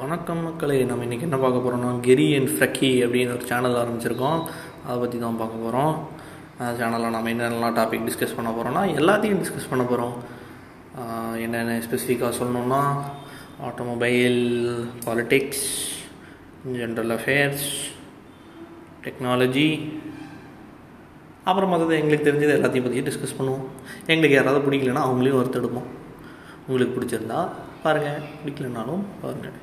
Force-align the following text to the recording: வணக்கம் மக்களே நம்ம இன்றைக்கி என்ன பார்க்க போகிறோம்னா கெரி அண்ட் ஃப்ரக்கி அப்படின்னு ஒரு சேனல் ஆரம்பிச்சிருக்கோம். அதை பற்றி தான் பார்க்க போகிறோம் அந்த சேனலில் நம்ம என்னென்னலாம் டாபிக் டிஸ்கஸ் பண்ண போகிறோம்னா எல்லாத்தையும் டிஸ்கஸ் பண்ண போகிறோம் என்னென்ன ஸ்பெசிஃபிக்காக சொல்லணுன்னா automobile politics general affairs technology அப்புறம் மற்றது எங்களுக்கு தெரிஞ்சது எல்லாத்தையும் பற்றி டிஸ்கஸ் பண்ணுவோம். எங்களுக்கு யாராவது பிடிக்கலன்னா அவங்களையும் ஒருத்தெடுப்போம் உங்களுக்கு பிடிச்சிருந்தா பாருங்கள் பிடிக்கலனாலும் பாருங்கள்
வணக்கம் 0.00 0.42
மக்களே 0.42 0.76
நம்ம 0.84 1.04
இன்றைக்கி 1.04 1.24
என்ன 1.26 1.36
பார்க்க 1.36 1.62
போகிறோம்னா 1.64 1.88
கெரி 2.06 2.26
அண்ட் 2.36 2.50
ஃப்ரக்கி 2.52 2.90
அப்படின்னு 3.04 3.32
ஒரு 3.34 3.44
சேனல் 3.50 3.76
ஆரம்பிச்சிருக்கோம். 3.80 4.38
அதை 4.86 4.96
பற்றி 5.00 5.18
தான் 5.18 5.38
பார்க்க 5.40 5.62
போகிறோம் 5.64 5.94
அந்த 6.58 6.70
சேனலில் 6.80 7.14
நம்ம 7.14 7.30
என்னென்னலாம் 7.32 7.76
டாபிக் 7.78 8.06
டிஸ்கஸ் 8.08 8.34
பண்ண 8.36 8.50
போகிறோம்னா 8.50 8.82
எல்லாத்தையும் 8.98 9.40
டிஸ்கஸ் 9.42 9.68
பண்ண 9.70 9.84
போகிறோம் 9.84 10.14
என்னென்ன 11.44 11.74
ஸ்பெசிஃபிக்காக 11.86 12.32
சொல்லணுன்னா 12.40 12.80
automobile 13.68 14.38
politics 15.06 15.66
general 16.78 17.12
affairs 17.16 17.66
technology 19.06 19.68
அப்புறம் 21.44 21.72
மற்றது 21.74 21.98
எங்களுக்கு 21.98 22.28
தெரிஞ்சது 22.30 22.56
எல்லாத்தையும் 22.58 22.86
பற்றி 22.86 23.04
டிஸ்கஸ் 23.10 23.38
பண்ணுவோம். 23.38 23.66
எங்களுக்கு 24.06 24.38
யாராவது 24.38 24.64
பிடிக்கலன்னா 24.68 25.04
அவங்களையும் 25.08 25.40
ஒருத்தெடுப்போம் 25.40 25.90
உங்களுக்கு 26.66 26.96
பிடிச்சிருந்தா 26.96 27.40
பாருங்கள் 27.84 28.24
பிடிக்கலனாலும் 28.40 29.04
பாருங்கள் 29.22 29.58